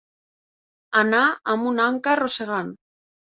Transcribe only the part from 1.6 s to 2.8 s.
una anca arrossegant.